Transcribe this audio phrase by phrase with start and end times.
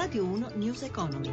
[0.00, 1.32] Radio 1 News Economy.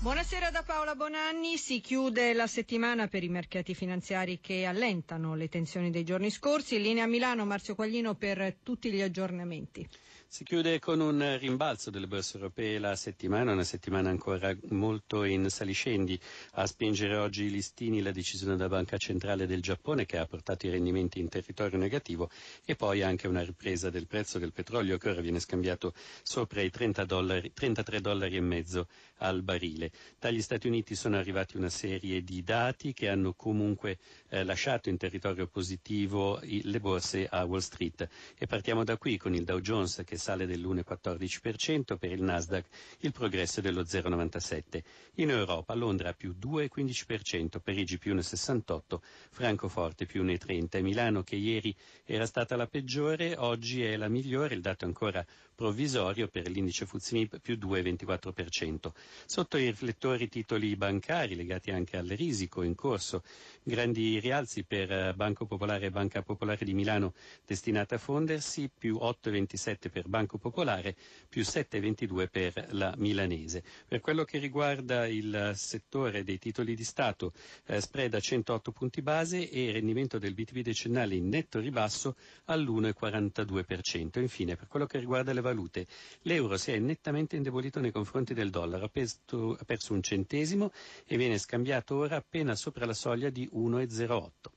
[0.00, 1.56] Buonasera da Paola Bonanni.
[1.58, 6.74] Si chiude la settimana per i mercati finanziari che allentano le tensioni dei giorni scorsi.
[6.74, 9.88] In linea Milano, Marzio Quaglino per tutti gli aggiornamenti.
[10.28, 15.48] Si chiude con un rimbalzo delle borse europee la settimana, una settimana ancora molto in
[15.48, 16.18] saliscendi.
[16.54, 20.66] A spingere oggi i listini la decisione della Banca Centrale del Giappone che ha portato
[20.66, 22.28] i rendimenti in territorio negativo
[22.64, 26.70] e poi anche una ripresa del prezzo del petrolio che ora viene scambiato sopra i
[26.70, 29.90] 30 dollari, 33 dollari e mezzo al barile.
[30.18, 33.98] Dagli Stati Uniti sono arrivati una serie di dati che hanno comunque
[34.28, 38.06] eh, lasciato in territorio positivo i, le borse a Wall Street
[38.36, 42.64] e partiamo da qui con il Dow Jones che sale dell'1,14%, per il Nasdaq
[43.00, 44.82] il progresso è dello 0,97%.
[45.18, 48.98] In Europa Londra più 2,15%, Parigi più 1,68%,
[49.30, 51.72] Francoforte più 1,30%, Milano che ieri
[52.04, 55.24] era stata la peggiore, oggi è la migliore, il dato è ancora
[55.56, 58.90] provvisorio per l'indice Fuzimib più 2,24%.
[59.24, 63.22] Sotto i riflettori titoli bancari legati anche al risico in corso,
[63.62, 67.14] grandi rialzi per Banco Popolare e Banca Popolare di Milano
[67.46, 70.96] destinata a fondersi, più 8,27 per Banco Popolare,
[71.28, 73.62] più 7,22 per la Milanese.
[73.86, 77.32] Per quello che riguarda il settore dei titoli di Stato,
[77.66, 84.18] eh, spread a 108 punti base e rendimento del BTP decennale in netto ribasso all'1,42%.
[84.20, 85.86] Infine, per quello che riguarda le valute,
[86.22, 90.72] l'euro si è nettamente indebolito nei confronti del dollaro, ha perso, ha perso un centesimo
[91.04, 94.55] e viene scambiato ora appena sopra la soglia di 1,08.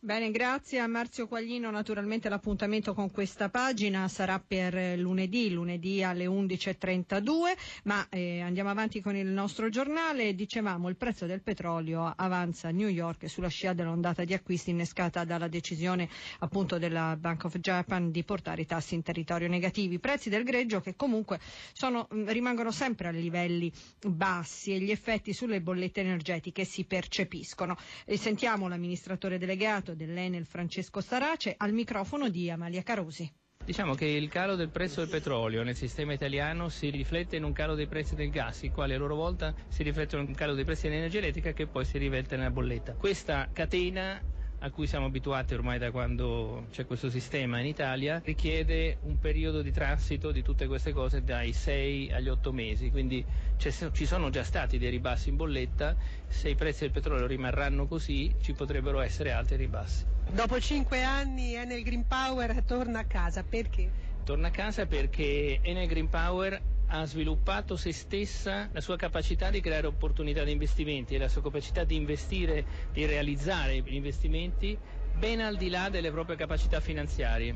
[0.00, 1.72] Bene, grazie a Marzio Quaglino.
[1.72, 9.00] Naturalmente l'appuntamento con questa pagina sarà per lunedì, lunedì alle 11.32, ma eh, andiamo avanti
[9.00, 10.36] con il nostro giornale.
[10.36, 15.24] Dicevamo il prezzo del petrolio avanza a New York sulla scia dell'ondata di acquisti innescata
[15.24, 19.98] dalla decisione appunto della Bank of Japan di portare i tassi in territorio negativi.
[19.98, 21.40] Prezzi del greggio che comunque
[21.72, 23.72] sono, rimangono sempre a livelli
[24.06, 27.76] bassi e gli effetti sulle bollette energetiche si percepiscono.
[28.04, 33.30] E sentiamo l'amministratore delegato dell'Enel Francesco Starace al microfono di Amalia Carosi.
[33.64, 37.52] Diciamo che il calo del prezzo del petrolio nel sistema italiano si riflette in un
[37.52, 40.54] calo dei prezzi del gas, i quali a loro volta si riflettono in un calo
[40.54, 42.94] dei prezzi dell'energia elettrica che poi si riverte nella bolletta.
[42.94, 44.18] Questa catena
[44.60, 49.62] a cui siamo abituati ormai da quando c'è questo sistema in Italia, richiede un periodo
[49.62, 53.24] di transito di tutte queste cose dai 6 agli 8 mesi, quindi
[53.56, 55.94] ci sono già stati dei ribassi in bolletta,
[56.26, 60.04] se i prezzi del petrolio rimarranno così ci potrebbero essere altri ribassi.
[60.30, 64.06] Dopo 5 anni Enel Green Power torna a casa, perché?
[64.24, 66.60] Torna a casa perché Enel Green Power
[66.90, 71.42] ha sviluppato se stessa la sua capacità di creare opportunità di investimenti e la sua
[71.42, 74.78] capacità di investire, di realizzare gli investimenti
[75.12, 77.54] ben al di là delle proprie capacità finanziarie.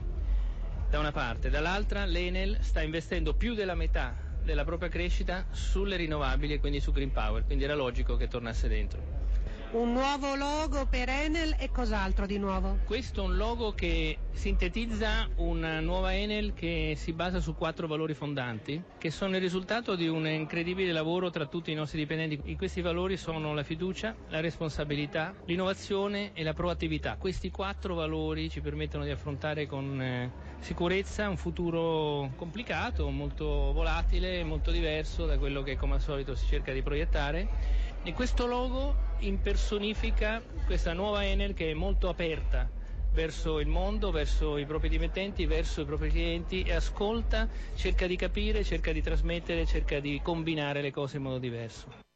[0.90, 6.54] Da una parte, dall'altra l'Enel sta investendo più della metà della propria crescita sulle rinnovabili
[6.54, 9.31] e quindi su Green Power, quindi era logico che tornasse dentro.
[9.72, 12.80] Un nuovo logo per Enel e cos'altro di nuovo?
[12.84, 18.12] Questo è un logo che sintetizza una nuova Enel che si basa su quattro valori
[18.12, 22.38] fondanti, che sono il risultato di un incredibile lavoro tra tutti i nostri dipendenti.
[22.44, 27.16] E questi valori sono la fiducia, la responsabilità, l'innovazione e la proattività.
[27.18, 30.30] Questi quattro valori ci permettono di affrontare con eh,
[30.60, 36.46] sicurezza un futuro complicato, molto volatile, molto diverso da quello che come al solito si
[36.46, 42.68] cerca di proiettare e questo logo impersonifica questa nuova Enel che è molto aperta
[43.10, 48.16] verso il mondo, verso i propri dipendenti, verso i propri clienti e ascolta, cerca di
[48.16, 52.10] capire, cerca di trasmettere, cerca di combinare le cose in modo diverso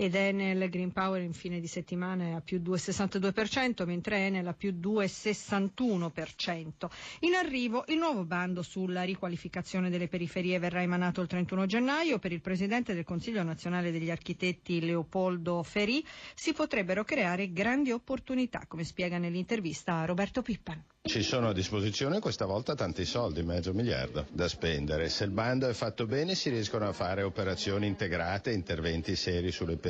[0.00, 4.52] ed Enel Green Power in fine di settimana è a più 2,62%, mentre Enel a
[4.52, 6.70] più 2,61%.
[7.20, 12.20] In arrivo il nuovo bando sulla riqualificazione delle periferie verrà emanato il 31 gennaio.
[12.20, 18.66] Per il Presidente del Consiglio nazionale degli architetti Leopoldo Ferì si potrebbero creare grandi opportunità,
[18.68, 20.80] come spiega nell'intervista a Roberto Pippan.
[21.08, 25.08] Ci sono a disposizione questa volta tanti soldi, mezzo miliardo da spendere.
[25.08, 29.70] Se il bando è fatto bene si riescono a fare operazioni integrate, interventi seri sulle
[29.70, 29.86] periferie.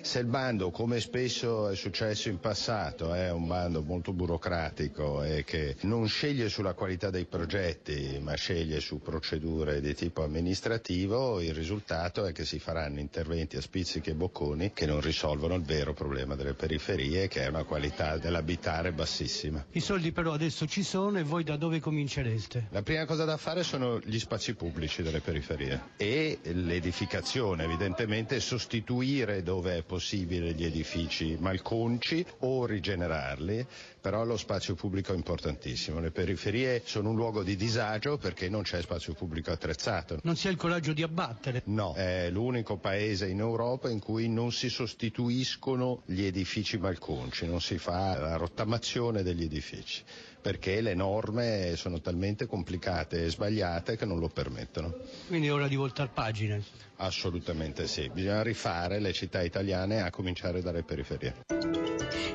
[0.00, 5.44] Se il bando, come spesso è successo in passato, è un bando molto burocratico e
[5.44, 11.54] che non sceglie sulla qualità dei progetti, ma sceglie su procedure di tipo amministrativo, il
[11.54, 15.94] risultato è che si faranno interventi a spizzichi e bocconi che non risolvono il vero
[15.94, 19.64] problema delle periferie, che è una qualità dell'abitare bassissima.
[19.70, 22.66] I soldi però adesso ci sono e voi da dove comincereste?
[22.70, 29.18] La prima cosa da fare sono gli spazi pubblici delle periferie e l'edificazione, evidentemente sostituire
[29.42, 33.66] dove è possibile gli edifici malconci o rigenerarli
[34.00, 36.00] però lo spazio pubblico è importantissimo.
[36.00, 40.18] Le periferie sono un luogo di disagio perché non c'è spazio pubblico attrezzato.
[40.22, 41.62] Non si ha il coraggio di abbattere.
[41.66, 47.60] No, è l'unico paese in Europa in cui non si sostituiscono gli edifici malconci, non
[47.60, 50.02] si fa la rottamazione degli edifici
[50.40, 54.94] perché le norme sono talmente complicate e sbagliate che non lo permettono.
[55.26, 56.58] Quindi è ora di voltare pagina.
[56.96, 61.34] Assolutamente sì, bisogna rifare le città italiane a cominciare dalle periferie.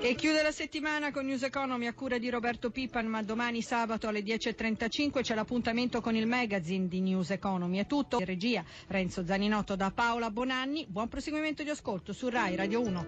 [0.01, 4.07] E chiude la settimana con News Economy a cura di Roberto Pippan, ma domani sabato
[4.07, 7.79] alle 10.35 c'è l'appuntamento con il magazine di News Economy.
[7.79, 8.19] È tutto.
[8.19, 10.85] In regia Renzo Zaninotto da Paola Bonanni.
[10.88, 13.07] Buon proseguimento di ascolto su RAI Radio 1.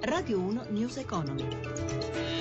[0.00, 2.33] Radio 1 News Economy.